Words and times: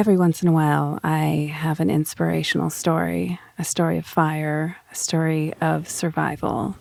every 0.00 0.16
once 0.16 0.40
in 0.40 0.48
a 0.48 0.52
while, 0.52 0.98
I 1.04 1.52
have 1.54 1.78
an 1.78 1.90
inspirational 1.90 2.70
story 2.70 3.38
a 3.58 3.64
story 3.64 3.98
of 3.98 4.06
fire, 4.06 4.78
a 4.90 4.94
story 4.94 5.52
of 5.60 5.90
survival. 5.90 6.78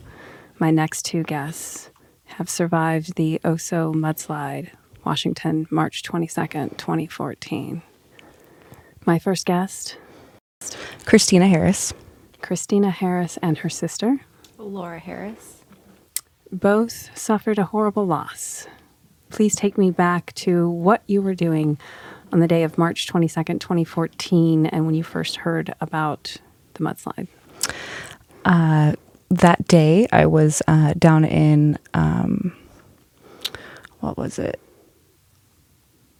My 0.58 0.72
next 0.72 1.04
two 1.04 1.24
guests 1.24 1.90
have 2.38 2.50
survived 2.50 3.18
the 3.18 3.42
Oso 3.44 3.94
mudslide, 3.94 4.70
Washington, 5.04 5.68
March 5.70 6.02
22nd, 6.02 6.78
2014. 6.78 7.82
My 9.06 9.20
first 9.20 9.46
guest, 9.46 9.98
Christina 11.04 11.50
Harris. 11.50 11.94
Christina 12.42 12.90
Harris 12.90 13.38
and 13.42 13.58
her 13.58 13.70
sister, 13.70 14.22
Laura 14.58 15.00
Harris. 15.00 15.66
both 16.54 17.10
suffered 17.18 17.60
a 17.60 17.66
horrible 17.66 18.08
loss. 18.08 18.66
Please 19.30 19.56
take 19.56 19.78
me 19.78 19.92
back 19.92 20.34
to 20.36 20.70
what 20.70 21.04
you 21.06 21.22
were 21.22 21.36
doing 21.36 21.78
on 22.32 22.40
the 22.40 22.48
day 22.48 22.64
of 22.64 22.78
March 22.78 23.08
22nd, 23.08 23.60
2014, 23.60 24.66
and 24.68 24.86
when 24.86 24.96
you 24.96 25.04
first 25.04 25.38
heard 25.38 25.74
about 25.82 26.38
the 26.76 26.84
mudslide. 26.84 27.28
That 29.32 29.68
day, 29.68 30.08
I 30.12 30.26
was 30.26 30.64
uh, 30.68 30.94
down 30.98 31.24
in, 31.24 31.78
um, 31.94 32.56
what 34.00 34.18
was 34.18 34.40
it? 34.40 34.60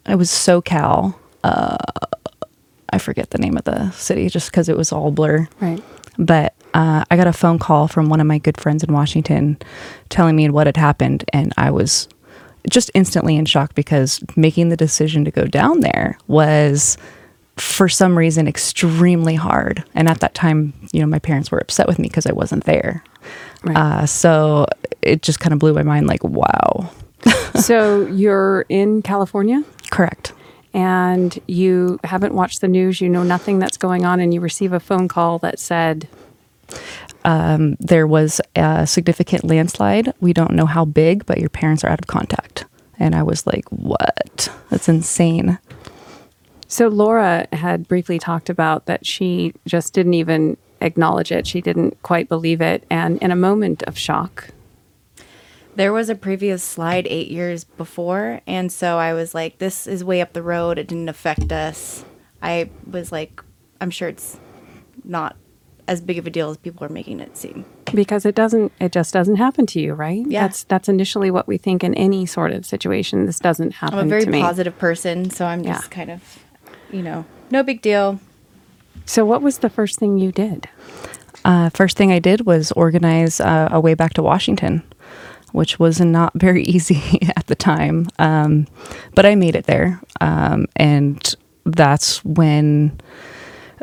It 0.06 0.16
was 0.16 0.30
SoCal. 0.30 1.16
Uh, 1.44 1.78
I 2.92 3.00
forget 3.00 3.32
the 3.32 3.40
name 3.40 3.58
of 3.58 3.64
the 3.64 3.90
city 3.92 4.30
just 4.30 4.52
because 4.52 4.70
it 4.70 4.78
was 4.78 4.92
all 4.92 5.10
blur. 5.10 5.48
Right. 5.60 5.84
But 6.20 6.54
uh, 6.76 7.04
I 7.10 7.18
got 7.18 7.26
a 7.26 7.34
phone 7.34 7.58
call 7.58 7.88
from 7.88 8.10
one 8.10 8.22
of 8.22 8.28
my 8.28 8.38
good 8.38 8.60
friends 8.60 8.84
in 8.84 8.94
Washington 8.94 9.58
telling 10.10 10.36
me 10.36 10.48
what 10.50 10.68
had 10.68 10.78
happened. 10.78 11.24
And 11.34 11.52
I 11.58 11.72
was 11.72 12.08
just 12.70 12.92
instantly 12.94 13.36
in 13.36 13.46
shock 13.46 13.76
because 13.76 14.22
making 14.36 14.70
the 14.70 14.78
decision 14.78 15.26
to 15.26 15.32
go 15.32 15.46
down 15.46 15.82
there 15.82 16.18
was, 16.28 16.98
for 17.58 17.90
some 17.90 18.18
reason, 18.18 18.48
extremely 18.48 19.36
hard. 19.36 19.84
And 19.94 20.08
at 20.08 20.20
that 20.22 20.34
time, 20.34 20.74
you 20.92 21.02
know, 21.02 21.08
my 21.08 21.20
parents 21.20 21.52
were 21.52 21.60
upset 21.60 21.88
with 21.88 22.00
me 22.00 22.08
because 22.08 22.26
I 22.26 22.32
wasn't 22.32 22.64
there. 22.66 23.04
Right. 23.64 23.78
Uh, 23.78 24.06
so 24.06 24.68
it 25.02 25.22
just 25.22 25.40
kind 25.40 25.54
of 25.54 25.60
blew 25.60 25.74
my 25.74 25.84
mind 25.84 26.08
like, 26.08 26.24
wow. 26.24 26.92
so 27.56 28.06
you're 28.08 28.66
in 28.70 29.02
California 29.02 29.64
Correct. 29.90 30.32
and 30.74 31.38
you 31.48 32.00
haven't 32.06 32.34
watched 32.34 32.62
the 32.62 32.68
news, 32.68 33.02
you 33.02 33.10
know 33.10 33.24
nothing 33.24 33.60
that's 33.60 33.78
going 33.78 34.06
on, 34.06 34.20
and 34.22 34.34
you 34.34 34.40
receive 34.40 34.72
a 34.72 34.80
phone 34.80 35.10
call 35.10 35.38
that 35.40 35.60
said, 35.60 36.08
Um, 37.26 37.76
there 37.80 38.08
was 38.08 38.40
a 38.56 38.88
significant 38.88 39.44
landslide. 39.44 40.14
We 40.22 40.34
don't 40.34 40.54
know 40.54 40.66
how 40.66 40.86
big, 40.86 41.26
but 41.26 41.40
your 41.40 41.50
parents 41.50 41.84
are 41.84 41.90
out 41.90 42.00
of 42.00 42.08
contact. 42.08 42.66
And 42.98 43.16
I 43.16 43.24
was 43.24 43.46
like, 43.46 43.66
what? 43.70 44.50
That's 44.70 44.90
insane. 44.90 45.60
So 46.68 46.88
Laura 46.88 47.48
had 47.52 47.88
briefly 47.88 48.20
talked 48.20 48.50
about 48.50 48.86
that 48.86 49.06
she 49.06 49.54
just 49.66 49.94
didn't 49.94 50.14
even 50.14 50.58
acknowledge 50.82 51.32
it. 51.32 51.48
She 51.48 51.62
didn't 51.62 52.02
quite 52.04 52.30
believe 52.30 52.62
it. 52.62 52.86
And 52.90 53.18
in 53.20 53.32
a 53.32 53.36
moment 53.36 53.84
of 53.84 53.98
shock, 53.98 54.50
There 55.76 55.94
was 55.94 56.10
a 56.10 56.16
previous 56.16 56.62
slide 56.62 57.08
eight 57.08 57.30
years 57.32 57.64
before, 57.64 58.42
and 58.46 58.70
so 58.70 58.98
I 58.98 59.14
was 59.14 59.34
like, 59.34 59.60
"This 59.60 59.88
is 59.88 60.04
way 60.04 60.20
up 60.20 60.34
the 60.34 60.44
road. 60.44 60.78
It 60.78 60.88
didn't 60.88 61.08
affect 61.08 61.54
us." 61.54 62.04
I 62.42 62.70
was 62.90 63.14
like, 63.14 63.42
"I'm 63.80 63.90
sure 63.92 64.10
it's 64.10 64.38
not 65.06 65.38
as 65.90 66.00
big 66.02 66.18
of 66.18 66.26
a 66.28 66.30
deal 66.30 66.50
as 66.50 66.58
people 66.58 66.86
are 66.86 66.90
making 66.90 67.20
it 67.20 67.36
seem." 67.38 67.66
because 67.94 68.24
it 68.24 68.36
doesn't, 68.36 68.72
it 68.80 68.92
just 68.92 69.12
doesn't 69.14 69.38
happen 69.38 69.66
to 69.66 69.80
you, 69.82 69.94
right? 69.96 70.24
Yeah. 70.28 70.44
That's 70.44 70.64
that's 70.66 70.88
initially 70.88 71.32
what 71.32 71.48
we 71.48 71.58
think 71.58 71.84
in 71.84 71.94
any 71.96 72.26
sort 72.28 72.52
of 72.52 72.66
situation. 72.66 73.26
This 73.26 73.40
doesn't 73.40 73.72
happen 73.82 73.98
I'm 74.00 74.06
a 74.06 74.10
very 74.10 74.26
to 74.26 74.30
me. 74.30 74.40
positive 74.42 74.78
person, 74.78 75.30
so 75.32 75.46
I'm 75.46 75.64
Yeah. 75.64 75.74
just 75.74 75.90
kind 75.90 76.12
of, 76.12 76.22
you 76.92 77.02
know, 77.02 77.26
no 77.52 77.64
big 77.64 77.82
deal. 77.82 78.20
So 79.06 79.26
what 79.26 79.42
was 79.42 79.58
the 79.60 79.70
first 79.72 79.98
thing 79.98 80.20
you 80.20 80.32
did? 80.32 80.70
Uh, 81.44 81.70
first 81.70 81.98
thing 81.98 82.12
I 82.12 82.20
did 82.20 82.46
was 82.46 82.72
organize 82.74 83.40
uh, 83.42 83.70
a 83.72 83.80
way 83.80 83.96
back 83.96 84.14
to 84.16 84.22
Washington, 84.22 84.84
which 85.52 85.80
was 85.80 86.00
not 86.00 86.32
very 86.36 86.62
easy 86.76 87.02
at 87.36 87.48
the 87.48 87.56
time. 87.56 88.08
Um, 88.20 88.68
but 89.16 89.26
I 89.26 89.34
made 89.34 89.56
it 89.56 89.66
there. 89.66 90.00
Um, 90.22 90.68
and 90.76 91.18
that's 91.66 92.24
when 92.24 93.00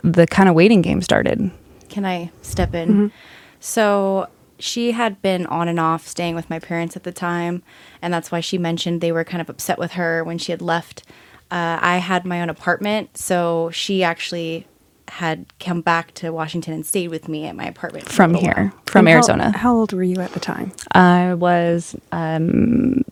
the 0.05 0.27
kind 0.29 0.49
of 0.49 0.55
waiting 0.55 0.81
game 0.83 1.03
started. 1.03 1.51
Can 1.97 2.05
I 2.05 2.31
step 2.43 2.75
in? 2.75 3.11
So 3.59 4.29
she 4.59 4.93
had 4.93 5.23
been 5.23 5.47
on 5.47 5.67
and 5.67 5.81
off 5.81 6.07
staying 6.07 6.35
with 6.35 6.51
my 6.51 6.59
parents 6.59 6.95
at 6.95 7.05
the 7.05 7.11
time, 7.11 7.63
and 8.03 8.13
that's 8.13 8.31
why 8.31 8.41
she 8.41 8.59
mentioned 8.59 9.01
they 9.01 9.13
were 9.13 9.25
kind 9.25 9.41
of 9.41 9.49
upset 9.49 9.79
with 9.79 9.93
her 9.93 10.23
when 10.23 10.37
she 10.37 10.53
had 10.53 10.61
left. 10.61 11.05
Uh, 11.51 11.79
I 11.81 11.97
had 11.97 12.27
my 12.27 12.43
own 12.43 12.51
apartment, 12.51 13.17
so 13.17 13.71
she 13.73 14.03
actually 14.05 14.67
had 15.09 15.47
come 15.59 15.81
back 15.81 16.13
to 16.17 16.35
Washington 16.35 16.75
and 16.75 16.85
stayed 16.85 17.09
with 17.09 17.31
me 17.31 17.47
at 17.47 17.57
my 17.57 17.65
apartment 17.65 18.11
From 18.11 18.35
here, 18.35 18.71
while. 18.75 18.83
from 18.85 19.07
And 19.09 19.15
Arizona. 19.15 19.57
How, 19.57 19.75
old 19.75 19.95
were 19.95 20.03
you 20.03 20.21
at 20.21 20.33
the 20.33 20.41
time? 20.41 20.73
I 20.93 21.33
was, 21.33 21.97
um, 22.13 23.07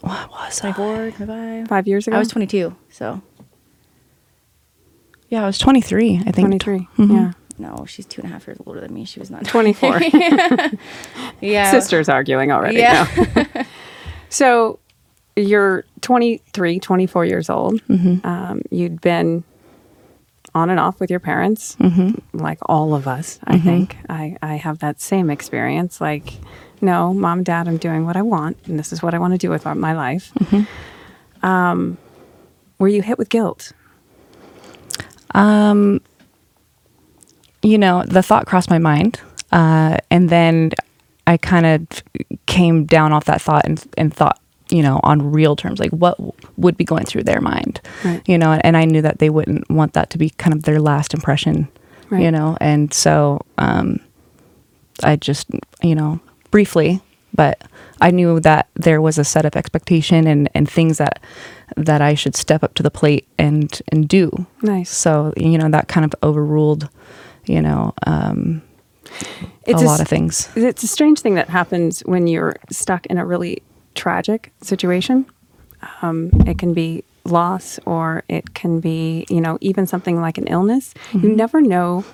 what 0.00 0.30
was 0.30 0.64
I? 0.64 0.72
24, 0.72 1.10
25. 1.10 1.68
Five 1.68 1.86
years 1.86 2.06
ago? 2.08 2.16
I 2.16 2.20
was 2.20 2.28
22, 2.28 2.74
so 2.88 3.20
Yeah, 5.28 5.42
I 5.42 5.46
was 5.46 5.58
23, 5.58 6.22
I 6.26 6.30
think. 6.32 6.60
23. 6.62 6.88
Mhm. 6.96 7.10
Yeah. 7.14 7.32
no, 7.58 7.84
she's 7.86 8.06
two 8.06 8.22
and 8.22 8.30
a 8.30 8.32
half 8.32 8.46
years 8.46 8.58
older 8.66 8.80
than 8.80 8.94
me. 8.94 9.04
She 9.04 9.20
was 9.20 9.30
not 9.30 9.44
24. 9.46 10.00
Yeah, 11.40 11.70
Sisters 11.70 12.08
arguing 12.08 12.50
already. 12.52 12.78
Yeah. 12.78 13.06
no. 13.36 13.44
so 14.28 14.78
you're 15.36 15.84
23, 16.00 16.80
24 16.80 17.24
years 17.26 17.48
old. 17.50 17.80
Um, 18.24 18.62
you'd 18.70 19.00
been 19.00 19.44
on 20.54 20.70
and 20.70 20.80
off 20.80 20.98
with 20.98 21.10
your 21.10 21.20
parents, 21.20 21.76
like 22.32 22.58
all 22.62 22.94
of 22.94 23.06
us, 23.06 23.38
I 23.44 23.58
think. 23.58 23.96
I, 24.08 24.36
I 24.42 24.54
have 24.56 24.78
that 24.80 25.00
same 25.00 25.30
experience. 25.30 26.00
Like, 26.00 26.32
no, 26.80 27.12
mom, 27.14 27.42
dad, 27.44 27.68
I'm 27.68 27.76
doing 27.76 28.04
what 28.06 28.16
I 28.16 28.22
want, 28.22 28.56
and 28.66 28.78
this 28.78 28.92
is 28.92 29.02
what 29.02 29.14
I 29.14 29.18
want 29.18 29.34
to 29.34 29.38
do 29.38 29.50
with 29.50 29.64
my 29.64 29.92
life. 29.92 30.32
Um, 31.42 31.98
were 32.78 32.88
you 32.88 33.02
hit 33.02 33.18
with 33.18 33.28
guilt? 33.28 33.72
You 37.62 37.78
know, 37.78 38.04
the 38.06 38.22
thought 38.22 38.46
crossed 38.46 38.70
my 38.70 38.78
mind. 38.78 39.20
Uh, 39.50 39.96
and 40.10 40.28
then 40.28 40.72
I 41.26 41.36
kind 41.36 41.66
of 41.66 42.02
came 42.46 42.84
down 42.84 43.12
off 43.12 43.24
that 43.26 43.40
thought 43.40 43.62
and, 43.66 43.84
and 43.96 44.12
thought, 44.14 44.40
you 44.70 44.82
know, 44.82 45.00
on 45.02 45.32
real 45.32 45.56
terms, 45.56 45.80
like 45.80 45.90
what 45.90 46.18
would 46.58 46.76
be 46.76 46.84
going 46.84 47.06
through 47.06 47.22
their 47.24 47.40
mind, 47.40 47.80
Right. 48.04 48.22
you 48.26 48.36
know, 48.36 48.52
and 48.62 48.76
I 48.76 48.84
knew 48.84 49.00
that 49.00 49.18
they 49.18 49.30
wouldn't 49.30 49.68
want 49.70 49.94
that 49.94 50.10
to 50.10 50.18
be 50.18 50.28
kind 50.30 50.52
of 50.54 50.64
their 50.64 50.78
last 50.80 51.14
impression, 51.14 51.68
you 52.10 52.30
know, 52.30 52.56
and 52.60 52.92
so 52.92 53.40
um, 53.56 53.98
I 55.02 55.16
just, 55.16 55.46
you 55.82 55.94
know, 55.94 56.20
briefly, 56.50 57.00
but 57.34 57.62
I 58.00 58.10
knew 58.10 58.40
that 58.40 58.68
there 58.74 59.00
was 59.00 59.18
a 59.18 59.24
set 59.24 59.44
of 59.44 59.56
expectation 59.56 60.26
and, 60.26 60.48
and 60.54 60.68
things 60.68 60.98
that 60.98 61.20
that 61.76 62.00
I 62.00 62.14
should 62.14 62.36
step 62.36 62.62
up 62.62 62.74
to 62.74 62.82
the 62.82 62.90
plate 62.90 63.28
and 63.38 63.80
and 63.92 64.08
do. 64.08 64.46
Nice. 64.62 64.90
So 64.90 65.32
you 65.36 65.58
know 65.58 65.68
that 65.70 65.88
kind 65.88 66.04
of 66.04 66.14
overruled, 66.22 66.88
you 67.44 67.60
know, 67.60 67.94
um, 68.06 68.62
It's 69.66 69.82
a 69.82 69.84
a 69.84 69.86
lot 69.86 70.00
of 70.00 70.08
things. 70.08 70.48
It's 70.54 70.82
a 70.82 70.88
strange 70.88 71.20
thing 71.20 71.34
that 71.34 71.48
happens 71.48 72.00
when 72.00 72.26
you're 72.26 72.56
stuck 72.70 73.06
in 73.06 73.18
a 73.18 73.26
really 73.26 73.62
tragic 73.94 74.52
situation. 74.62 75.26
Um, 76.02 76.30
it 76.46 76.58
can 76.58 76.74
be 76.74 77.04
loss 77.30 77.78
or 77.86 78.22
it 78.28 78.54
can 78.54 78.80
be, 78.80 79.26
you 79.28 79.40
know, 79.40 79.58
even 79.60 79.86
something 79.86 80.20
like 80.20 80.38
an 80.38 80.46
illness. 80.46 80.94
You 81.12 81.28
never 81.34 81.60
know 81.60 82.04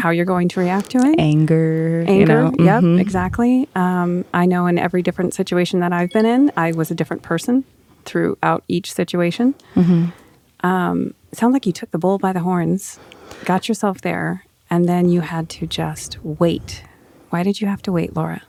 how 0.00 0.10
you're 0.10 0.24
going 0.24 0.48
to 0.48 0.58
react 0.60 0.90
to 0.90 0.98
it. 0.98 1.14
Anger, 1.20 2.04
Anger. 2.08 2.12
you 2.18 2.26
know, 2.26 2.52
Yep, 2.58 2.82
mhm. 2.82 3.00
exactly. 3.00 3.68
Um, 3.76 4.24
I 4.34 4.44
know 4.46 4.66
in 4.66 4.78
every 4.78 5.00
different 5.02 5.32
situation 5.32 5.78
that 5.80 5.92
I've 5.92 6.10
been 6.10 6.26
in, 6.26 6.50
I 6.56 6.72
was 6.72 6.90
a 6.90 6.94
different 6.94 7.22
person 7.22 7.64
throughout 8.04 8.64
each 8.66 8.92
situation. 8.92 9.54
Mm-hmm. 9.76 10.66
Um, 10.66 11.14
sounds 11.32 11.52
like 11.52 11.66
you 11.66 11.72
took 11.72 11.90
the 11.92 11.98
bull 11.98 12.18
by 12.18 12.32
the 12.32 12.40
horns, 12.40 12.98
got 13.44 13.68
yourself 13.68 14.00
there, 14.00 14.44
and 14.68 14.86
then 14.86 15.08
you 15.08 15.20
had 15.20 15.48
to 15.50 15.66
just 15.66 16.18
wait. 16.24 16.82
Why 17.30 17.42
did 17.44 17.60
you 17.60 17.68
have 17.68 17.82
to 17.82 17.92
wait, 17.92 18.16
Laura? 18.16 18.42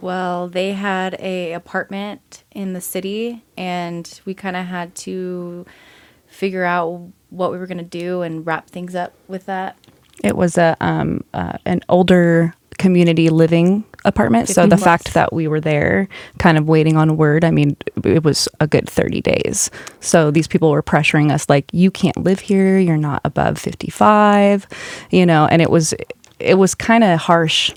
Well, 0.00 0.48
they 0.48 0.72
had 0.72 1.14
a 1.20 1.52
apartment 1.52 2.44
in 2.50 2.72
the 2.72 2.80
city, 2.80 3.44
and 3.56 4.20
we 4.24 4.34
kind 4.34 4.56
of 4.56 4.66
had 4.66 4.94
to 4.96 5.64
figure 6.26 6.64
out 6.64 7.08
what 7.30 7.52
we 7.52 7.58
were 7.58 7.66
going 7.66 7.78
to 7.78 7.84
do 7.84 8.22
and 8.22 8.44
wrap 8.44 8.68
things 8.68 8.94
up 8.94 9.12
with 9.28 9.46
that. 9.46 9.76
It 10.24 10.36
was 10.36 10.58
a 10.58 10.76
um, 10.80 11.24
uh, 11.32 11.58
an 11.66 11.82
older 11.88 12.54
community 12.78 13.28
living 13.28 13.84
apartment. 14.04 14.48
So 14.48 14.62
the 14.62 14.70
plus. 14.70 14.82
fact 14.82 15.14
that 15.14 15.32
we 15.32 15.46
were 15.46 15.60
there, 15.60 16.08
kind 16.38 16.58
of 16.58 16.66
waiting 16.66 16.96
on 16.96 17.16
word, 17.16 17.44
I 17.44 17.50
mean, 17.50 17.76
it 18.02 18.24
was 18.24 18.48
a 18.60 18.66
good 18.66 18.88
thirty 18.88 19.20
days. 19.20 19.70
So 20.00 20.30
these 20.30 20.48
people 20.48 20.70
were 20.70 20.82
pressuring 20.82 21.30
us, 21.30 21.48
like, 21.48 21.66
you 21.72 21.90
can't 21.90 22.16
live 22.16 22.40
here. 22.40 22.78
You're 22.78 22.96
not 22.96 23.20
above 23.24 23.58
fifty 23.58 23.90
five, 23.90 24.66
you 25.10 25.26
know. 25.26 25.46
And 25.46 25.62
it 25.62 25.70
was 25.70 25.94
it 26.40 26.54
was 26.54 26.74
kind 26.74 27.04
of 27.04 27.20
harsh 27.20 27.72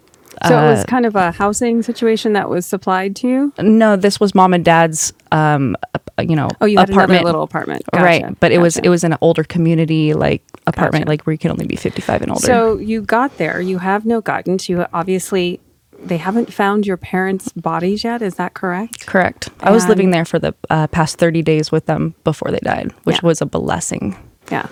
So 0.47 0.57
it 0.57 0.69
was 0.71 0.81
Uh, 0.81 0.85
kind 0.85 1.05
of 1.05 1.15
a 1.15 1.31
housing 1.31 1.81
situation 1.81 2.33
that 2.33 2.49
was 2.49 2.65
supplied 2.65 3.15
to 3.17 3.27
you. 3.27 3.53
no, 3.61 3.95
this 3.95 4.19
was 4.19 4.35
mom 4.35 4.53
and 4.53 4.63
dad's, 4.65 5.13
um, 5.31 5.75
you 6.19 6.35
know, 6.35 6.49
Oh, 6.61 6.65
you 6.65 6.77
had 6.77 6.89
apartment. 6.89 7.19
another 7.21 7.25
little 7.25 7.43
apartment, 7.43 7.83
Gotcha. 7.91 8.03
Right, 8.05 8.39
but 8.39 8.51
it 8.51 8.59
was 8.59 8.77
it 8.77 8.89
was 8.89 9.03
an 9.03 9.15
older 9.21 9.43
community 9.43 10.13
like 10.13 10.41
apartment, 10.67 11.05
Gotcha. 11.05 11.09
like 11.11 11.23
where 11.23 11.33
you 11.33 11.37
can 11.37 11.51
only 11.51 11.65
be 11.67 11.75
fifty 11.75 12.01
five 12.01 12.21
and 12.21 12.31
older. 12.31 12.45
So 12.45 12.77
you 12.77 13.01
got 13.01 13.37
there. 13.37 13.59
You 13.61 13.79
have 13.79 14.05
no 14.05 14.21
guidance. 14.21 14.69
You 14.69 14.85
obviously 14.93 15.59
they 16.03 16.17
haven't 16.17 16.53
found 16.53 16.85
your 16.85 16.97
parents' 16.97 17.51
bodies 17.53 18.03
yet. 18.03 18.21
Is 18.21 18.35
that 18.35 18.53
correct? 18.53 19.07
Correct. 19.07 19.49
I 19.61 19.71
was 19.71 19.87
living 19.87 20.11
there 20.11 20.25
for 20.25 20.37
the 20.37 20.53
uh, 20.69 20.87
past 20.87 21.17
30 21.17 21.41
days 21.41 21.71
with 21.71 21.85
them 21.87 22.13
before 22.23 22.51
they 22.51 22.59
died, 22.59 22.91
which 23.05 23.15
Yeah. 23.23 23.27
was 23.27 23.41
a 23.41 23.45
blessing. 23.45 24.15
Yeah. 24.51 24.67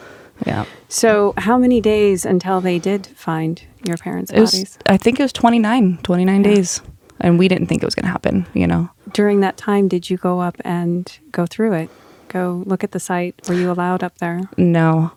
Yeah. 0.45 0.65
So 0.89 1.33
how 1.38 1.57
many 1.57 1.80
days 1.81 2.25
until 2.25 2.60
they 2.62 2.77
did 2.77 3.07
find 3.15 3.62
your 3.85 3.97
parents' 3.97 4.31
It 4.31 4.39
was. 4.39 4.77
I 4.85 4.97
think 4.97 5.19
it 5.19 5.24
was 5.24 5.33
29, 5.33 6.00
29 6.03 6.41
days. 6.41 6.81
And 7.19 7.39
we 7.39 7.47
didn't 7.47 7.68
think 7.68 7.81
it 7.83 7.85
was 7.85 7.95
going 7.95 8.06
to 8.06 8.12
happen, 8.12 8.45
you 8.53 8.68
know? 8.68 8.89
During 9.13 9.39
that 9.41 9.56
time, 9.56 9.88
did 9.88 10.09
you 10.09 10.18
go 10.18 10.41
up 10.41 10.57
and 10.65 11.18
go 11.31 11.45
through 11.45 11.74
it? 11.74 11.89
Go 12.27 12.63
look 12.65 12.83
at 12.83 12.91
the 12.91 13.00
site. 13.00 13.35
Were 13.47 13.53
you 13.53 13.71
allowed 13.71 14.03
up 14.03 14.18
there? 14.18 14.41
No. 14.57 15.12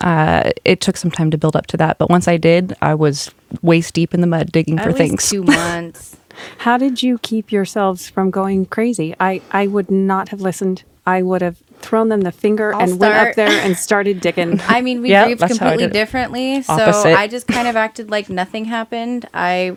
Uh, 0.00 0.50
it 0.64 0.80
took 0.80 0.96
some 0.96 1.10
time 1.10 1.30
to 1.30 1.36
build 1.36 1.54
up 1.56 1.66
to 1.68 1.76
that. 1.76 1.98
But 1.98 2.08
once 2.08 2.26
I 2.26 2.36
did, 2.36 2.74
I 2.80 2.94
was 2.94 3.30
waist 3.60 3.92
deep 3.94 4.14
in 4.14 4.20
the 4.20 4.26
mud 4.26 4.50
digging 4.52 4.78
At 4.78 4.84
for 4.84 4.92
things. 4.92 5.28
two 5.28 5.42
months. 5.44 6.16
How 6.58 6.78
did 6.78 7.02
you 7.02 7.18
keep 7.18 7.52
yourselves 7.52 8.08
from 8.08 8.30
going 8.30 8.66
crazy? 8.66 9.14
I, 9.20 9.42
I 9.50 9.66
would 9.66 9.90
not 9.90 10.30
have 10.30 10.40
listened. 10.40 10.84
I 11.04 11.20
would 11.22 11.42
have 11.42 11.58
thrown 11.82 12.08
them 12.08 12.20
the 12.22 12.32
finger 12.32 12.74
I'll 12.74 12.82
and 12.82 12.98
went 13.00 13.14
up 13.14 13.20
start. 13.32 13.36
there 13.36 13.48
and 13.64 13.76
started 13.76 14.20
digging. 14.20 14.60
I 14.66 14.80
mean, 14.80 15.02
we 15.02 15.10
Yeah, 15.10 15.24
grieved 15.26 15.40
that's 15.40 15.58
how 15.58 15.66
I 15.66 15.70
completely 15.70 15.86
did 15.88 15.96
it. 15.96 15.98
differently. 16.00 16.62
So 16.62 16.74
I 16.74 17.28
just 17.28 17.46
kind 17.46 17.68
of 17.68 17.76
acted 17.76 18.10
like 18.10 18.28
nothing 18.30 18.64
happened. 18.64 19.26
I, 19.34 19.76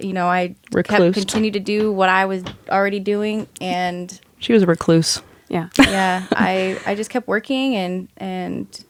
you 0.00 0.12
know, 0.12 0.26
I 0.28 0.54
kept 0.72 0.72
Reclused. 0.90 1.14
continued 1.14 1.54
to 1.54 1.60
do 1.60 1.90
what 1.92 2.08
I 2.08 2.26
was 2.26 2.44
already 2.70 3.00
doing, 3.00 3.46
and 3.60 4.20
She 4.38 4.52
was 4.52 4.62
a 4.62 4.66
recluse. 4.66 5.22
yeah. 5.48 5.68
yeah, 5.78 6.26
I 6.32 6.78
I 6.86 6.94
just 6.94 7.10
kept 7.10 7.26
working 7.26 7.74
and 7.76 8.08
and 8.18 8.84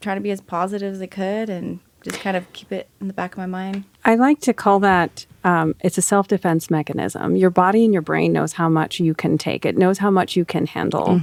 trying 0.00 0.16
to 0.16 0.22
be 0.22 0.30
as 0.30 0.40
positive 0.40 0.92
as 0.94 1.00
I 1.00 1.06
could, 1.06 1.48
and 1.50 1.78
just 2.02 2.20
kind 2.20 2.36
of 2.36 2.50
keep 2.52 2.72
it 2.72 2.88
in 3.00 3.08
the 3.08 3.12
back 3.12 3.32
of 3.32 3.38
my 3.38 3.46
mind. 3.46 3.84
I 4.04 4.14
like 4.14 4.40
to 4.40 4.54
call 4.54 4.80
that 4.80 5.26
um, 5.44 5.74
it's 5.80 5.98
a 5.98 6.02
self 6.02 6.28
defense 6.28 6.70
mechanism. 6.70 7.36
Your 7.36 7.50
body 7.50 7.84
and 7.84 7.92
your 7.92 8.02
brain 8.02 8.32
knows 8.32 8.54
how 8.54 8.68
much 8.68 9.00
you 9.00 9.14
can 9.14 9.38
take. 9.38 9.64
It 9.64 9.76
knows 9.76 9.98
how 9.98 10.10
much 10.10 10.36
you 10.36 10.44
can 10.44 10.66
handle, 10.66 11.20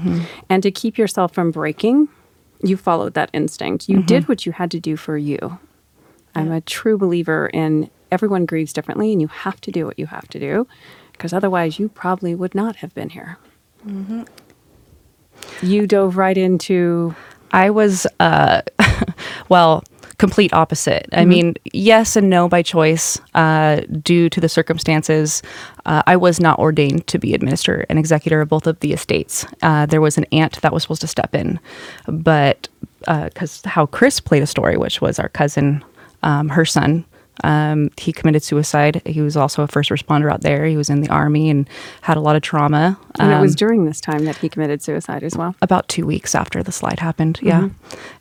and 0.49 0.63
to 0.63 0.71
keep 0.71 0.97
yourself 0.97 1.33
from 1.33 1.51
breaking, 1.51 2.09
you 2.63 2.77
followed 2.77 3.13
that 3.13 3.29
instinct. 3.33 3.89
You 3.89 4.01
did 4.03 4.27
what 4.27 4.45
you 4.45 4.51
had 4.51 4.71
to 4.71 4.79
do 4.79 4.95
for 4.95 5.17
you. 5.17 5.59
I'm 6.35 6.51
a 6.51 6.61
true 6.61 6.97
believer 6.97 7.47
in 7.47 7.89
everyone 8.11 8.45
grieves 8.45 8.73
differently, 8.73 9.11
and 9.11 9.21
you 9.21 9.27
have 9.27 9.59
to 9.61 9.71
do 9.71 9.85
what 9.85 9.97
you 9.97 10.05
have 10.07 10.27
to 10.29 10.39
do, 10.39 10.67
because 11.11 11.33
otherwise, 11.33 11.79
you 11.79 11.89
probably 11.89 12.35
would 12.35 12.55
not 12.55 12.77
have 12.77 12.93
been 12.93 13.09
here. 13.09 13.37
You 15.61 15.87
dove 15.87 16.17
right 16.17 16.37
into 16.37 17.15
I 17.51 17.69
was, 17.69 18.05
uh, 18.19 18.61
well, 19.49 19.83
complete 20.17 20.51
opposite. 20.51 21.07
I 21.11 21.25
mean, 21.25 21.55
yes 21.73 22.15
and 22.15 22.29
no 22.29 22.49
by 22.49 22.63
choice, 22.63 23.21
uh, 23.35 23.81
due 24.01 24.29
to 24.29 24.41
the 24.41 24.49
circumstances. 24.49 25.43
Uh, 25.85 26.01
I 26.07 26.15
was 26.15 26.39
not 26.39 26.57
ordained 26.57 27.05
to 27.07 27.19
be 27.19 27.33
administrator 27.33 27.85
and 27.87 27.99
executor 27.99 28.41
of 28.41 28.49
both 28.49 28.65
of 28.65 28.79
the 28.79 28.93
estates. 28.93 29.45
Uh, 29.61 29.85
there 29.85 30.01
was 30.01 30.17
an 30.17 30.25
aunt 30.31 30.59
that 30.61 30.73
was 30.73 30.81
supposed 30.83 31.01
to 31.01 31.07
step 31.07 31.35
in, 31.35 31.59
but 32.07 32.67
because 33.05 33.61
how 33.63 33.85
Chris 33.85 34.19
played 34.19 34.41
a 34.41 34.47
story, 34.47 34.75
which 34.75 35.01
was 35.01 35.19
our 35.19 35.29
cousin, 35.29 35.83
um, 36.23 36.49
her 36.49 36.65
son. 36.65 37.05
Um, 37.43 37.89
he 37.97 38.11
committed 38.11 38.43
suicide. 38.43 39.01
He 39.05 39.21
was 39.21 39.35
also 39.37 39.63
a 39.63 39.67
first 39.67 39.89
responder 39.89 40.31
out 40.31 40.41
there. 40.41 40.65
He 40.65 40.77
was 40.77 40.89
in 40.89 41.01
the 41.01 41.09
army 41.09 41.49
and 41.49 41.69
had 42.01 42.17
a 42.17 42.21
lot 42.21 42.35
of 42.35 42.41
trauma. 42.41 42.97
and 43.19 43.31
it 43.31 43.39
was 43.39 43.51
Um, 43.51 43.55
during 43.55 43.85
this 43.85 44.01
time 44.01 44.25
that 44.25 44.37
he 44.37 44.49
committed 44.49 44.81
suicide 44.81 45.23
as 45.23 45.35
well. 45.35 45.55
about 45.61 45.87
two 45.87 46.05
weeks 46.05 46.35
after 46.35 46.63
the 46.63 46.71
slide 46.71 46.99
happened. 46.99 47.39
Yeah. 47.41 47.69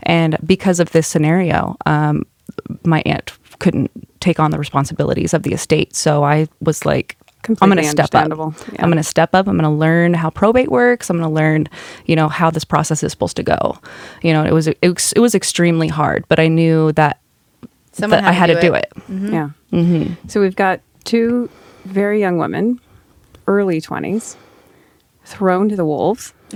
And 0.03 0.37
because 0.45 0.81
of 0.81 0.93
this 0.93 1.07
scenario, 1.07 1.77
um, 1.87 2.25
my 2.85 3.03
aunt 3.07 3.33
couldn't 3.59 3.91
take 4.21 4.39
on 4.39 4.51
the 4.51 4.59
responsibilities 4.59 5.33
of 5.35 5.43
the 5.43 5.53
estate. 5.53 5.95
So 5.97 6.25
I 6.25 6.47
was 6.61 6.85
like, 6.85 7.17
I'm 7.61 7.71
going 7.71 7.77
to 7.77 7.85
step 7.89 8.13
up. 8.13 8.29
Yeah. 8.29 8.83
I'm 8.83 8.91
going 8.91 8.97
to 8.97 9.05
step 9.05 9.33
up. 9.33 9.47
I'm 9.47 9.57
going 9.57 9.71
to 9.71 9.79
learn 9.79 10.15
how 10.15 10.31
probate 10.31 10.69
works. 10.69 11.09
I'm 11.11 11.17
going 11.19 11.29
to 11.29 11.35
learn, 11.35 11.69
you 12.07 12.17
know, 12.17 12.29
how 12.29 12.51
this 12.51 12.65
process 12.65 13.05
is 13.05 13.13
supposed 13.13 13.37
to 13.37 13.45
go. 13.45 13.79
You 14.23 14.33
know, 14.33 14.45
it 14.45 14.53
was, 14.53 14.67
it 14.67 15.19
was 15.21 15.35
extremely 15.35 15.87
hard, 15.87 16.25
but 16.29 16.41
I 16.41 16.49
knew 16.49 16.91
that, 16.93 17.21
Someone 17.97 18.23
that 18.23 18.29
I 18.29 18.33
had 18.33 18.47
to 18.49 18.61
do 18.61 18.75
it. 18.75 18.93
Mm-hmm. 18.97 19.33
Yeah. 19.33 19.51
Mm-hmm. 19.73 20.29
So 20.29 20.41
we've 20.41 20.57
got 20.57 20.81
two 21.05 21.49
very 21.85 22.21
young 22.21 22.39
women, 22.39 22.81
early 23.47 23.81
20s, 23.81 24.37
thrown 25.25 25.69
to 25.69 25.77
the 25.77 25.85
wolves, 25.85 26.33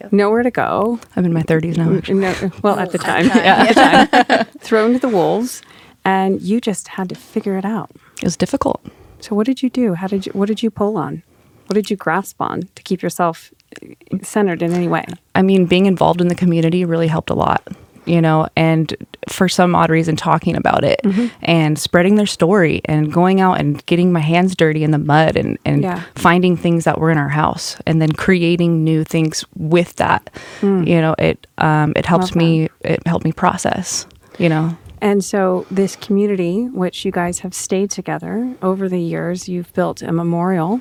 Yep. 0.00 0.12
nowhere 0.12 0.42
to 0.44 0.50
go. 0.50 1.00
I'm 1.16 1.24
in 1.24 1.32
my 1.32 1.42
30s 1.42 1.76
now. 1.76 1.94
Actually. 1.94 2.20
No, 2.20 2.52
well, 2.62 2.78
at 2.78 2.92
the 2.92 2.98
time, 2.98 3.28
time, 3.28 3.38
yeah, 3.38 3.56
at 3.56 4.10
the 4.10 4.34
time, 4.34 4.44
thrown 4.60 4.92
to 4.94 4.98
the 5.00 5.08
wolves, 5.08 5.62
and 6.04 6.40
you 6.40 6.60
just 6.60 6.88
had 6.88 7.08
to 7.08 7.14
figure 7.14 7.58
it 7.58 7.64
out. 7.64 7.90
It 8.18 8.24
was 8.24 8.36
difficult. 8.36 8.80
So 9.18 9.34
what 9.34 9.46
did 9.46 9.62
you 9.62 9.68
do? 9.68 9.94
How 9.94 10.06
did 10.06 10.24
you? 10.26 10.32
What 10.32 10.46
did 10.46 10.62
you 10.62 10.70
pull 10.70 10.96
on? 10.96 11.22
What 11.66 11.74
did 11.74 11.90
you 11.90 11.96
grasp 11.96 12.40
on 12.40 12.62
to 12.76 12.82
keep 12.82 13.02
yourself 13.02 13.52
eh, 13.82 13.94
centered 14.22 14.62
in 14.62 14.72
any 14.72 14.88
way? 14.88 15.04
I 15.34 15.42
mean, 15.42 15.66
being 15.66 15.86
involved 15.86 16.20
in 16.20 16.28
the 16.28 16.34
community 16.34 16.84
really 16.84 17.08
helped 17.08 17.28
a 17.28 17.34
lot, 17.34 17.66
you 18.06 18.20
know, 18.22 18.48
and 18.56 18.94
for 19.28 19.48
some 19.48 19.74
odd 19.74 19.90
reason, 19.90 20.16
talking 20.16 20.56
about 20.56 20.82
it 20.84 21.00
Mm-hmm. 21.04 21.26
and 21.42 21.78
spreading 21.78 22.14
their 22.14 22.26
story 22.26 22.80
and 22.86 23.12
going 23.12 23.40
out 23.40 23.60
and 23.60 23.84
getting 23.86 24.12
my 24.12 24.20
hands 24.20 24.54
dirty 24.56 24.82
in 24.82 24.90
the 24.92 24.98
mud 24.98 25.36
and, 25.36 25.58
and 25.64 25.82
Yeah. 25.82 26.02
finding 26.14 26.56
things 26.56 26.84
that 26.84 26.98
were 26.98 27.10
in 27.10 27.18
our 27.18 27.28
house 27.28 27.76
and 27.86 28.00
then 28.00 28.12
creating 28.12 28.82
new 28.84 29.04
things 29.04 29.44
with 29.56 29.96
that. 29.96 30.30
You 30.62 31.00
know, 31.00 31.14
it, 31.18 31.46
um, 31.58 31.92
it 31.96 32.06
helps 32.06 32.30
Mm. 32.30 32.36
Love 32.36 32.36
me, 32.36 32.68
it 32.82 33.06
helped 33.06 33.24
me 33.24 33.32
process, 33.32 34.06
you 34.38 34.48
know. 34.48 34.76
And 35.02 35.24
so, 35.24 35.64
this 35.70 35.96
community, 35.96 36.66
which 36.68 37.04
you 37.06 37.10
guys 37.12 37.38
have 37.40 37.54
stayed 37.54 37.90
together 37.90 38.54
over 38.60 38.86
the 38.88 39.00
years, 39.00 39.48
you've 39.48 39.72
built 39.72 40.02
a 40.02 40.12
memorial, 40.12 40.80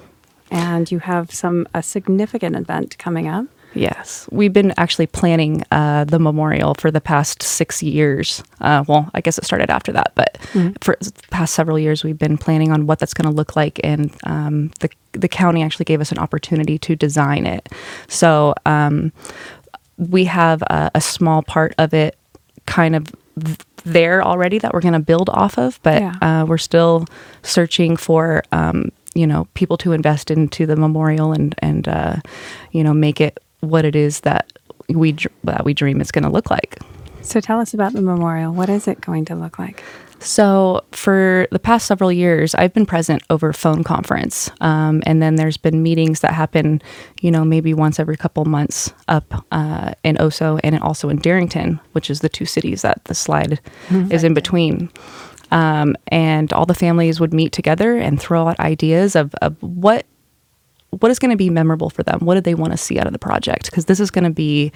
and 0.51 0.91
you 0.91 0.99
have 0.99 1.31
some 1.33 1.67
a 1.73 1.81
significant 1.81 2.55
event 2.57 2.97
coming 2.97 3.27
up. 3.29 3.45
Yes, 3.75 4.27
we've 4.31 4.51
been 4.53 4.73
actually 4.77 5.05
planning 5.07 5.63
uh, 5.71 6.03
the 6.03 6.17
memorial 6.19 6.73
for 6.73 6.89
the 6.91 6.99
past 7.01 7.43
six 7.43 7.83
years. 7.83 8.43
Uh, 8.59 8.83
well, 8.87 9.09
I 9.13 9.21
guess 9.21 9.37
it 9.37 9.45
started 9.45 9.69
after 9.69 9.91
that, 9.91 10.13
but 10.15 10.37
for 10.81 10.97
the 10.99 11.11
past 11.29 11.53
several 11.53 11.77
years, 11.77 12.03
we've 12.03 12.17
been 12.17 12.37
planning 12.37 12.71
on 12.71 12.87
what 12.87 12.97
that's 12.99 13.13
going 13.13 13.29
to 13.29 13.35
look 13.35 13.55
like, 13.55 13.79
and 13.83 14.11
um, 14.23 14.71
the 14.79 14.89
the 15.13 15.27
county 15.27 15.61
actually 15.63 15.85
gave 15.85 16.01
us 16.01 16.11
an 16.11 16.17
opportunity 16.17 16.77
to 16.79 16.95
design 16.95 17.45
it. 17.45 17.69
So 18.07 18.53
um, 18.65 19.11
we 19.97 20.25
have 20.25 20.61
a, 20.63 20.91
a 20.95 21.01
small 21.01 21.41
part 21.43 21.73
of 21.77 21.93
it 21.93 22.17
kind 22.65 22.95
of 22.95 23.11
th- 23.43 23.57
there 23.83 24.23
already 24.23 24.57
that 24.59 24.73
we're 24.73 24.81
going 24.81 24.93
to 24.93 24.99
build 24.99 25.29
off 25.29 25.57
of, 25.57 25.79
but 25.83 26.01
Yeah. 26.01 26.15
uh, 26.21 26.45
we're 26.45 26.57
still 26.57 27.05
searching 27.43 27.97
for 27.97 28.43
um, 28.51 28.91
you 29.15 29.25
know 29.27 29.47
people 29.53 29.77
to 29.77 29.91
invest 29.93 30.31
into 30.31 30.65
the 30.65 30.75
memorial 30.75 31.33
and 31.33 31.53
and 31.59 31.87
uh, 31.87 32.15
you 32.71 32.83
know 32.83 32.93
make 32.93 33.21
it 33.21 33.39
what 33.61 33.85
it 33.85 33.95
is 33.95 34.21
that 34.21 34.51
we 34.89 35.15
that 35.43 35.65
we 35.65 35.73
dream 35.73 36.01
it's 36.01 36.11
going 36.11 36.23
to 36.23 36.29
look 36.29 36.49
like. 36.49 36.79
So, 37.21 37.39
tell 37.39 37.59
us 37.59 37.73
about 37.73 37.93
the 37.93 38.01
memorial. 38.01 38.53
What 38.53 38.69
is 38.69 38.87
it 38.87 39.01
going 39.01 39.25
to 39.25 39.35
look 39.35 39.59
like? 39.59 39.83
So, 40.19 40.83
for 40.91 41.47
the 41.51 41.59
past 41.59 41.85
several 41.85 42.11
years, 42.11 42.53
I've 42.55 42.73
been 42.73 42.85
present 42.85 43.23
over 43.29 43.53
phone 43.53 43.83
conference. 43.83 44.51
Um, 44.59 45.01
and 45.05 45.21
then 45.21 45.35
there's 45.35 45.57
been 45.57 45.81
meetings 45.81 46.19
that 46.21 46.33
happen, 46.33 46.81
you 47.21 47.31
know, 47.31 47.45
maybe 47.45 47.73
once 47.73 47.99
every 47.99 48.17
couple 48.17 48.43
months 48.45 48.93
up 49.07 49.45
uh, 49.51 49.93
in 50.03 50.17
Oso 50.17 50.59
and 50.63 50.77
also 50.79 51.09
in 51.09 51.17
Darrington, 51.17 51.79
which 51.93 52.09
is 52.09 52.19
the 52.19 52.29
two 52.29 52.45
cities 52.45 52.81
that 52.81 53.03
the 53.05 53.15
slide 53.15 53.61
is 54.11 54.23
in 54.23 54.33
between. 54.33 54.89
Um, 55.51 55.95
and 56.07 56.51
all 56.53 56.65
the 56.65 56.75
families 56.75 57.19
would 57.19 57.33
meet 57.33 57.53
together 57.53 57.97
and 57.97 58.19
throw 58.19 58.49
out 58.49 58.59
ideas 58.59 59.15
of, 59.15 59.33
of 59.35 59.61
what 59.63 60.05
what 60.91 61.11
is 61.11 61.19
going 61.19 61.31
to 61.31 61.37
be 61.37 61.49
memorable 61.49 61.89
for 61.89 62.03
them? 62.03 62.19
What 62.21 62.35
do 62.35 62.41
they 62.41 62.55
want 62.55 62.73
to 62.73 62.77
see 62.77 62.99
out 62.99 63.05
of 63.05 63.13
the 63.13 63.19
project? 63.19 63.65
Because 63.65 63.85
this 63.85 63.99
is 63.99 64.09
going 64.09 64.23
to 64.23 64.31
be 64.31 64.71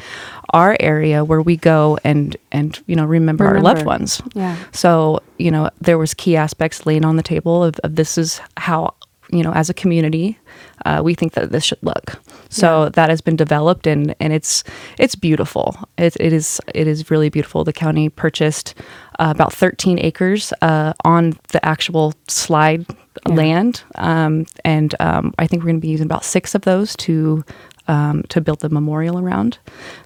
our 0.51 0.77
area 0.79 1.25
where 1.25 1.41
we 1.41 1.57
go 1.57 1.97
and 2.03 2.37
and 2.51 2.81
you 2.85 2.95
know 2.95 3.05
remember, 3.05 3.45
our 3.45 3.61
loved 3.61 3.85
ones. 3.85 4.21
Yeah. 4.33 4.57
so 4.71 5.21
you 5.37 5.51
know 5.51 5.69
there 5.81 5.97
was 5.97 6.13
key 6.13 6.35
aspects 6.35 6.85
laying 6.85 7.05
on 7.05 7.17
the 7.17 7.23
table 7.23 7.63
of, 7.63 7.75
of 7.79 7.95
this 7.95 8.17
is 8.17 8.39
how 8.57 8.95
you 9.33 9.43
know 9.43 9.51
as 9.53 9.69
a 9.69 9.73
community 9.73 10.37
uh, 10.85 11.01
we 11.03 11.13
think 11.15 11.33
that 11.33 11.51
this 11.51 11.63
should 11.63 11.81
look 11.81 12.21
so 12.49 12.83
Yeah. 12.83 12.89
that 12.97 13.09
has 13.09 13.21
been 13.21 13.35
developed 13.35 13.87
and 13.87 14.15
and 14.19 14.31
it's 14.33 14.63
it's 14.99 15.15
beautiful 15.15 15.75
it, 15.97 16.15
it 16.19 16.33
is 16.33 16.61
it 16.75 16.87
is 16.87 17.09
really 17.11 17.29
beautiful 17.29 17.63
the 17.63 17.73
county 17.73 18.09
purchased 18.09 18.75
uh, 19.19 19.31
about 19.35 19.53
13 19.53 19.99
acres 19.99 20.53
uh, 20.61 20.93
on 21.05 21.33
the 21.51 21.63
actual 21.65 22.13
slide 22.27 22.85
Yeah. 23.27 23.35
land 23.35 23.83
um, 23.95 24.45
and 24.65 24.95
um, 24.99 25.33
i 25.39 25.47
think 25.47 25.61
we're 25.63 25.71
going 25.71 25.81
to 25.81 25.87
be 25.87 25.93
using 25.97 26.05
about 26.07 26.23
six 26.25 26.55
of 26.55 26.61
those 26.61 26.95
to 27.05 27.43
um, 27.87 28.23
to 28.29 28.39
build 28.41 28.59
the 28.61 28.69
memorial 28.69 29.17
around 29.19 29.57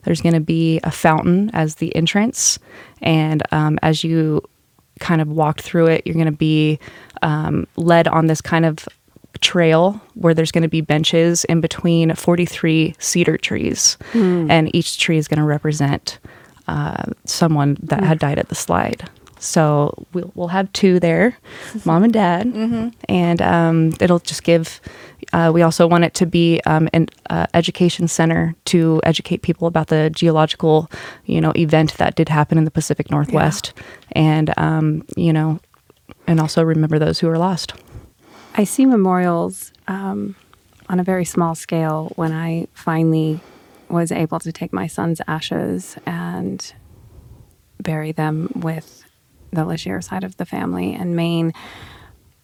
there's 0.04 0.22
going 0.22 0.34
to 0.36 0.40
be 0.58 0.80
a 0.84 0.92
fountain 0.92 1.52
as 1.54 1.76
the 1.76 1.96
entrance 1.96 2.60
and 3.02 3.42
um, 3.52 3.78
as 3.84 4.04
you 4.04 4.42
kind 5.00 5.22
of 5.22 5.28
walked 5.30 5.62
through 5.62 5.86
it. 5.86 6.02
You're 6.06 6.16
going 6.16 6.26
to 6.26 6.32
be 6.32 6.80
um, 7.22 7.68
led 7.76 8.08
on 8.08 8.26
this 8.26 8.42
kind 8.42 8.66
of 8.66 8.88
trail 9.38 10.02
where 10.16 10.34
there's 10.34 10.52
going 10.52 10.64
to 10.64 10.68
be 10.68 10.82
benches 10.82 11.44
in 11.46 11.62
between 11.62 12.14
43 12.16 12.96
cedar 13.00 13.38
trees, 13.38 13.98
and 14.52 14.74
each 14.76 14.98
tree 15.00 15.18
is 15.18 15.28
going 15.28 15.40
to 15.40 15.46
represent 15.46 16.20
uh, 16.68 17.04
someone 17.26 17.78
that 17.84 18.04
had 18.04 18.20
died 18.20 18.40
at 18.40 18.50
the 18.50 18.56
slide. 18.56 19.10
So 19.40 19.94
we'll, 20.14 20.32
we'll 20.36 20.48
have 20.48 20.72
two 20.74 21.00
there, 21.00 21.38
mom 21.86 22.04
and 22.04 22.14
dad, 22.14 22.48
and 23.08 23.42
um, 23.42 23.94
it'll 24.00 24.20
just 24.20 24.44
give. 24.44 24.82
Uh, 25.34 25.52
we 25.54 25.62
also 25.62 25.88
want 25.88 26.04
it 26.06 26.14
to 26.16 26.26
be 26.26 26.62
um, 26.66 26.88
an 26.94 27.08
uh, 27.30 27.46
education 27.54 28.08
center 28.08 28.56
to 28.66 29.02
educate 29.04 29.42
people 29.42 29.68
about 29.68 29.88
the 29.88 30.10
geological, 30.10 30.90
you 31.26 31.42
know, 31.42 31.52
event 31.56 31.98
that 31.98 32.16
did 32.16 32.30
happen 32.30 32.58
in 32.58 32.66
the 32.66 32.72
Pacific 32.72 33.12
Northwest, 33.12 33.74
and 34.14 34.54
um, 34.58 35.04
you 35.16 35.34
know, 35.34 35.60
and 36.26 36.40
also 36.40 36.64
remember 36.64 36.98
those 36.98 37.20
who 37.20 37.30
are 37.30 37.38
lost. 37.38 37.74
I 38.58 38.64
see 38.64 38.88
memorials 38.88 39.72
um, 39.88 40.36
on 40.90 41.00
a 41.00 41.04
very 41.04 41.26
small 41.26 41.54
scale 41.54 42.12
when 42.16 42.32
I 42.32 42.68
finally 42.74 43.40
was 43.88 44.12
able 44.12 44.40
to 44.40 44.52
take 44.52 44.74
my 44.74 44.88
son's 44.88 45.22
ashes 45.28 45.96
and 46.08 46.74
bury 47.80 48.12
them 48.12 48.52
with 48.56 49.04
the 49.52 49.64
Legier 49.64 50.02
side 50.02 50.24
of 50.24 50.38
the 50.38 50.46
family 50.46 50.94
in 50.94 51.16
Maine. 51.16 51.54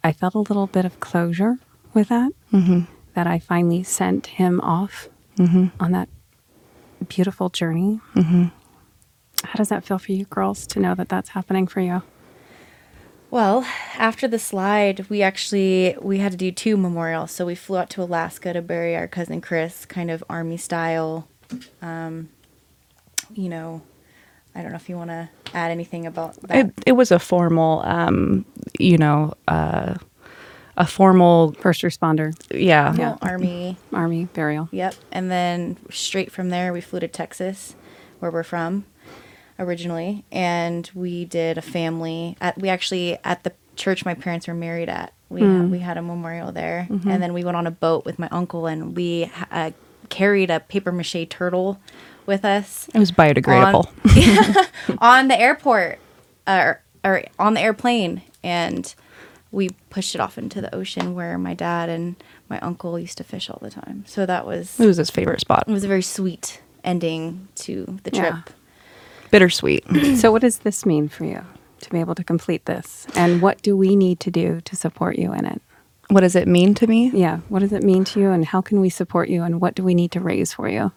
I 0.03 0.13
felt 0.13 0.36
a 0.36 0.39
little 0.39 0.67
bit 0.67 0.86
of 0.86 1.00
closure 1.00 1.58
with 1.96 2.10
that, 2.10 2.32
mm-hmm. 2.51 2.82
that 3.15 3.25
I 3.25 3.39
finally 3.39 3.82
sent 3.82 4.27
him 4.27 4.62
off 4.62 5.10
on 5.79 5.91
that 5.93 6.10
beautiful 7.08 7.50
journey. 7.50 8.00
Mm-hmm. 8.13 8.46
How 9.43 9.55
does 9.55 9.70
that 9.70 9.84
feel 9.84 9.98
for 9.98 10.12
you 10.12 10.25
girls 10.25 10.67
to 10.67 10.79
know 10.79 10.93
that 10.93 11.10
that's 11.10 11.29
happening 11.29 11.65
for 11.65 11.82
you? 11.82 12.03
Well, 13.34 13.66
after 13.98 14.28
the 14.28 14.38
slide, 14.38 15.10
we 15.10 15.24
actually 15.24 15.98
we 16.00 16.20
had 16.20 16.34
to 16.34 16.38
do 16.38 16.52
two 16.52 16.78
memorials. 16.78 17.32
So 17.32 17.48
we 17.48 17.56
flew 17.56 17.80
out 17.80 17.90
to 17.90 18.04
Alaska 18.04 18.54
to 18.54 18.62
bury 18.62 18.96
our 18.96 19.08
cousin 19.08 19.42
Chris, 19.42 19.86
kind 19.86 20.12
of 20.12 20.24
army 20.30 20.58
style. 20.58 21.28
Um, 21.82 22.30
you 23.34 23.50
know, 23.50 23.82
I 24.54 24.62
don't 24.62 24.70
know 24.70 24.75
if 24.75 24.88
you 24.88 24.98
want 24.98 25.10
to 25.10 25.30
add 25.52 25.72
anything 25.72 26.06
about 26.06 26.36
that. 26.44 26.58
It, 26.58 26.74
it 26.86 26.92
was 26.92 27.10
a 27.10 27.18
formal, 27.18 27.82
um, 27.86 28.46
you 28.78 29.00
know, 29.00 29.34
uh, 29.48 29.96
a 30.78 30.86
formal, 30.86 31.54
First 31.54 31.82
responder, 31.82 32.36
yeah, 32.52 32.94
Yeah. 32.94 33.18
Army. 33.24 33.78
army 33.92 34.25
burial. 34.25 34.70
Yep. 34.72 34.94
And 35.12 35.32
then 35.32 35.78
straight 35.90 36.32
from 36.32 36.50
there, 36.50 36.72
we 36.72 36.82
flew 36.82 37.00
to 37.00 37.08
Texas, 37.08 37.75
where 38.20 38.30
we're 38.30 38.44
from 38.44 38.86
originally, 39.60 40.24
and 40.32 40.90
we 40.94 41.26
did 41.26 41.58
a 41.58 41.62
family. 41.62 42.36
At 42.42 42.58
we 42.60 42.70
actually 42.70 43.18
at 43.24 43.44
the 43.44 43.52
church 43.76 44.06
my 44.06 44.14
parents 44.14 44.48
were 44.48 44.54
married 44.54 44.90
at. 44.90 45.14
We 45.30 45.42
we 45.44 45.80
had 45.80 45.98
a 45.98 46.02
memorial 46.02 46.52
there, 46.52 46.88
and 46.90 47.22
then 47.22 47.34
we 47.34 47.44
went 47.44 47.58
on 47.58 47.66
a 47.68 47.72
boat 47.72 48.06
with 48.06 48.20
my 48.20 48.28
uncle, 48.32 48.68
and 48.68 48.96
we 48.96 49.32
uh, 49.52 49.72
carried 50.10 50.52
a 50.52 50.60
paper 50.60 50.92
mache 50.92 51.28
turtle 51.30 51.80
with 52.26 52.46
us 52.46 52.88
it 52.94 53.00
was 53.00 53.12
biodegradable. 53.12 53.86
on, 54.88 54.98
on 55.00 55.28
the 55.28 55.38
airport 55.38 56.00
uh, 56.48 56.76
or 57.04 57.24
on 57.38 57.54
the 57.54 57.60
airplane 57.60 58.22
and 58.44 58.96
we 59.52 59.70
pushed 59.90 60.16
it 60.16 60.22
off 60.22 60.38
into 60.38 60.62
the 60.62 60.74
ocean 60.74 61.16
where 61.16 61.38
my 61.38 61.54
dad 61.54 61.90
and 61.90 62.16
my 62.48 62.60
uncle 62.62 62.98
used 62.98 63.18
to 63.18 63.24
fish 63.26 63.50
all 63.50 63.60
the 63.62 63.70
time 63.70 64.06
so 64.08 64.26
that 64.26 64.46
was 64.46 64.80
It 64.80 64.86
was 64.86 64.96
his 64.98 65.10
favorite 65.10 65.42
spot. 65.42 65.66
it 65.68 65.72
was 65.72 65.84
a 65.84 65.88
very 65.90 66.02
sweet 66.02 66.62
ending 66.84 67.50
to 67.56 68.00
the 68.04 68.12
trip 68.12 68.24
Yeah. 68.36 68.42
Bittersweet. 69.34 69.84
So, 70.18 70.32
what 70.32 70.44
does 70.44 70.60
this 70.60 70.86
mean 70.86 71.10
for 71.10 71.25
you 71.25 71.42
to 71.82 71.90
be 71.90 72.00
able 72.00 72.16
to 72.16 72.24
complete 72.24 72.66
this? 72.66 73.08
And 73.16 73.42
what 73.42 73.62
do 73.63 73.75
we 73.75 73.96
need 73.96 74.20
to 74.22 74.32
do 74.32 74.62
to 74.62 74.75
support 74.75 75.18
you 75.18 75.34
in 75.34 75.46
it? 75.46 75.62
what 76.10 76.22
does 76.22 76.36
it 76.36 76.48
mean 76.48 76.75
to 76.75 76.88
me? 76.88 77.12
Yeah. 77.13 77.40
What 77.50 77.60
does 77.60 77.74
it 77.74 77.84
mean 77.84 78.04
to 78.06 78.20
you? 78.20 78.30
And 78.32 78.46
how 78.46 78.62
can 78.62 78.80
we 78.80 78.90
support 78.90 79.30
you? 79.30 79.44
And 79.44 79.60
what 79.60 79.75
do 79.75 79.84
we 79.84 79.96
need 79.96 80.12
to 80.12 80.20
raise 80.20 80.54
for 80.54 80.70
you? 80.70 80.92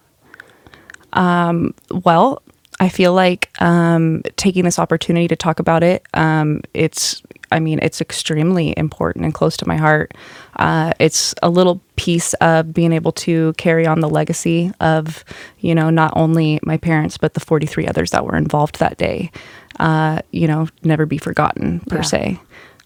Well, 1.91 2.43
I 2.79 2.89
feel 2.89 3.13
like 3.13 3.49
um, 3.59 4.21
taking 4.35 4.63
this 4.65 4.77
opportunity 4.77 5.27
to 5.29 5.35
talk 5.35 5.59
about 5.59 5.83
it, 5.83 6.05
um, 6.13 6.61
it's, 6.73 7.23
I 7.51 7.59
mean, 7.59 7.79
it's 7.81 8.01
extremely 8.01 8.73
important 8.77 9.25
and 9.25 9.33
close 9.33 9.55
to 9.57 9.67
my 9.67 9.77
heart. 9.77 10.13
Uh, 10.57 10.91
it's 10.99 11.33
a 11.41 11.49
little 11.49 11.81
piece 11.95 12.33
of 12.35 12.73
being 12.73 12.91
able 12.91 13.11
to 13.13 13.53
carry 13.57 13.85
on 13.87 13.99
the 14.01 14.09
legacy 14.09 14.71
of, 14.79 15.23
you 15.59 15.73
know, 15.75 15.89
not 15.89 16.11
only 16.15 16.59
my 16.63 16.77
parents, 16.77 17.17
but 17.17 17.33
the 17.33 17.39
43 17.39 17.87
others 17.87 18.11
that 18.11 18.25
were 18.25 18.35
involved 18.35 18.79
that 18.79 18.97
day. 18.97 19.31
Uh, 19.79 20.19
you 20.31 20.47
know, 20.47 20.67
never 20.83 21.05
be 21.05 21.17
forgotten 21.17 21.79
per 21.81 21.97
Yeah. 21.97 22.01
se. 22.01 22.39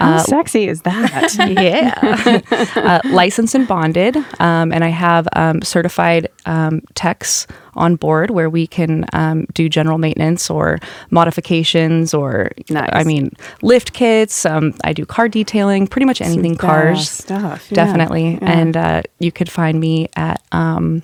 How 0.00 0.14
Uh, 0.14 0.18
sexy 0.20 0.66
is 0.68 0.82
that? 0.82 1.34
yeah. 1.60 2.40
uh, 2.76 3.00
licensed 3.10 3.54
and 3.54 3.68
bonded. 3.68 4.16
Um, 4.38 4.72
and 4.72 4.82
I 4.82 4.88
have 4.88 5.28
um, 5.36 5.62
certified 5.62 6.28
um, 6.46 6.80
techs 6.94 7.46
on 7.74 7.96
board 7.96 8.30
where 8.30 8.50
we 8.50 8.66
can 8.66 9.04
um, 9.12 9.46
do 9.54 9.68
general 9.68 9.98
maintenance 9.98 10.50
or 10.50 10.78
modifications 11.10 12.12
or, 12.14 12.50
Nice. 12.68 12.88
I 12.92 13.04
mean, 13.04 13.30
lift 13.62 13.92
kits. 13.92 14.44
Um, 14.44 14.74
I 14.84 14.92
do 14.92 15.04
car 15.06 15.28
detailing, 15.28 15.86
pretty 15.86 16.06
much 16.06 16.20
anything 16.20 16.56
Some 16.56 16.68
cars. 16.68 17.08
stuff. 17.08 17.68
Definitely. 17.70 18.32
Yeah. 18.32 18.38
And 18.50 18.76
uh, 18.76 19.02
you 19.18 19.30
could 19.30 19.50
find 19.50 19.78
me 19.80 20.08
at, 20.16 20.42
um, 20.52 21.02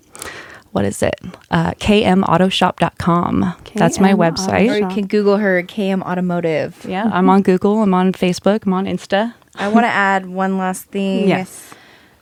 what 0.77 0.85
is 0.85 1.03
it? 1.03 1.19
Uh, 1.51 1.71
kmautoshop.com. 1.81 3.55
That's 3.77 3.99
my 3.99 4.13
website. 4.13 4.71
or 4.71 4.77
you 4.77 4.89
can 4.95 5.07
google 5.07 5.39
her 5.39 5.63
km 5.63 6.03
automotive 6.03 6.85
Yeah, 6.87 7.09
I'm 7.11 7.31
on 7.31 7.41
Google. 7.41 7.83
I'm 7.83 7.95
on 7.95 8.13
Facebook. 8.13 8.67
I'm 8.67 8.75
on 8.75 8.85
Insta. 8.85 9.33
I 9.55 9.69
want 9.69 9.85
to 9.85 9.89
add 9.89 10.27
one 10.27 10.59
last 10.59 10.85
thing. 10.89 11.29
Yes. 11.29 11.73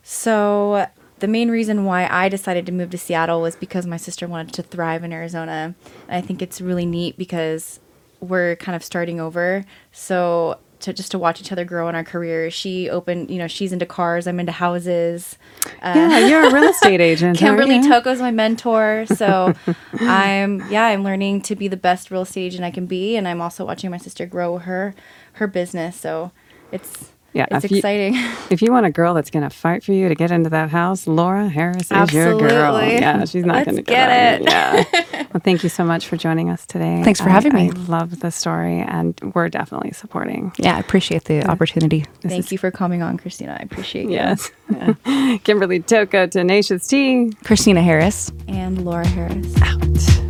So 0.04 0.86
the 1.18 1.26
main 1.26 1.50
reason 1.50 1.84
why 1.84 2.06
I 2.08 2.28
decided 2.28 2.64
to 2.66 2.72
move 2.72 2.90
to 2.90 2.98
Seattle 2.98 3.40
was 3.40 3.56
because 3.56 3.86
my 3.86 3.96
sister 3.96 4.28
wanted 4.28 4.54
to 4.54 4.62
thrive 4.62 5.02
in 5.02 5.12
Arizona. 5.12 5.74
And 6.06 6.16
I 6.16 6.20
think 6.20 6.40
it's 6.40 6.60
really 6.60 6.86
neat 6.86 7.18
because 7.18 7.80
we're 8.20 8.54
kind 8.54 8.76
of 8.76 8.84
starting 8.84 9.18
over. 9.20 9.64
So 9.90 10.58
to 10.84 10.92
just 10.92 11.10
to 11.10 11.18
watch 11.18 11.40
each 11.40 11.50
other 11.50 11.64
grow 11.64 11.88
in 11.88 11.94
our 11.94 12.04
careers. 12.04 12.52
She 12.52 12.88
opened, 12.90 13.30
you 13.30 13.38
know, 13.38 13.48
she's 13.48 13.72
into 13.72 13.86
cars. 13.86 14.26
I'm 14.26 14.38
into 14.38 14.52
houses. 14.52 15.38
Uh, 15.82 15.92
yeah, 15.96 16.18
you're 16.26 16.44
a 16.44 16.52
real 16.52 16.64
estate 16.64 17.00
agent. 17.00 17.38
Kimberly? 17.38 17.80
Toko's 17.80 18.20
my 18.20 18.30
mentor, 18.30 19.06
so 19.06 19.54
I'm 20.00 20.62
yeah, 20.70 20.84
I'm 20.84 21.02
learning 21.02 21.42
to 21.42 21.56
be 21.56 21.68
the 21.68 21.76
best 21.76 22.10
real 22.10 22.22
estate 22.22 22.46
agent 22.46 22.64
I 22.64 22.70
can 22.70 22.86
be, 22.86 23.16
and 23.16 23.26
I'm 23.26 23.40
also 23.40 23.64
watching 23.64 23.90
my 23.90 23.98
sister 23.98 24.26
grow 24.26 24.58
her 24.58 24.94
her 25.34 25.46
business. 25.46 25.96
So 25.96 26.32
it's 26.70 27.10
Yeah, 27.34 27.46
it's 27.50 27.64
if 27.64 27.70
you- 27.70 27.78
exciting. 27.78 28.14
If 28.50 28.62
you 28.62 28.70
want 28.70 28.86
a 28.86 28.90
girl 28.90 29.14
that's 29.14 29.30
going 29.30 29.42
to 29.42 29.50
fight 29.50 29.82
for 29.82 29.92
you 29.92 30.08
to 30.08 30.14
get 30.14 30.30
into 30.30 30.50
that 30.50 30.70
house, 30.70 31.06
Laura 31.08 31.48
Harris 31.48 31.90
is 31.90 32.12
your 32.12 32.38
girl. 32.38 32.76
Absolutely. 32.76 32.94
Yeah, 32.94 33.24
she's 33.24 33.44
not 33.44 33.64
going 33.64 33.76
to 33.76 33.82
get 33.82 34.08
on 34.08 34.14
it. 34.16 34.40
you. 34.42 34.46
Yeah. 34.48 35.26
well, 35.32 35.40
thank 35.42 35.64
you 35.64 35.68
so 35.68 35.84
much 35.84 36.06
for 36.06 36.16
joining 36.16 36.50
us 36.50 36.64
today. 36.66 37.02
Thanks 37.02 37.20
for 37.20 37.28
I- 37.30 37.32
having 37.32 37.52
me. 37.54 37.70
I 37.70 37.72
love 37.88 38.20
the 38.20 38.30
story, 38.30 38.80
and 38.80 39.18
we're 39.34 39.48
definitely 39.48 39.90
supporting. 39.92 40.52
Yeah, 40.58 40.76
I 40.76 40.78
appreciate 40.78 41.24
the 41.24 41.44
opportunity. 41.50 42.04
Thank 42.22 42.52
you 42.52 42.58
for 42.58 42.70
coming 42.70 43.02
on, 43.02 43.16
Christina. 43.18 43.56
I 43.58 43.62
appreciate 43.64 44.04
you. 44.04 44.12
Yes. 44.12 44.52
Yeah. 44.70 45.38
Kimberly 45.44 45.80
Toko, 45.80 46.28
Tenacious 46.28 46.86
T. 46.86 47.32
Christina 47.42 47.82
Harris. 47.82 48.30
And 48.46 48.84
Laura 48.84 49.06
Harris. 49.06 49.52
Out. 49.62 50.23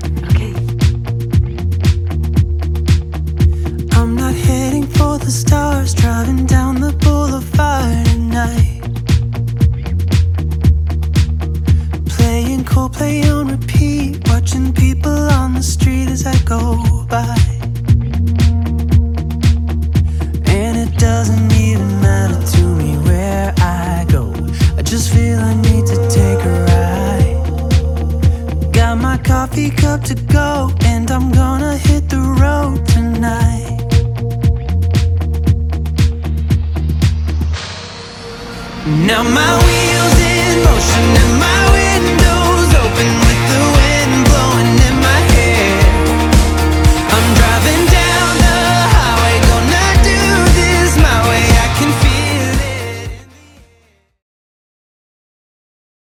The 5.18 5.30
stars, 5.30 5.92
driving 5.94 6.44
down 6.46 6.80
the 6.80 6.92
boulevard 6.92 8.08
at 8.08 8.18
night. 8.18 8.80
Playing 12.16 12.64
Coldplay 12.64 13.22
on 13.32 13.48
repeat, 13.48 14.26
watching 14.28 14.72
people 14.72 15.12
on 15.12 15.54
the 15.54 15.62
street 15.62 16.08
as 16.08 16.26
I 16.26 16.36
go 16.44 16.82
by. 17.08 17.36
And 20.46 20.76
it 20.78 20.96
doesn't 20.98 21.52
even 21.52 22.00
matter 22.00 22.42
to 22.56 22.64
me 22.64 22.96
where 23.06 23.54
I 23.58 24.04
go. 24.08 24.32
I 24.76 24.82
just 24.82 25.12
feel 25.12 25.38
I 25.38 25.54
need 25.54 25.86
to 25.86 26.08
take 26.08 26.44
a 26.44 26.64
ride. 26.70 28.72
Got 28.72 28.98
my 28.98 29.18
coffee 29.18 29.70
cup 29.70 30.02
to 30.04 30.14
go, 30.14 30.70
Now 39.14 39.22
my 39.22 39.63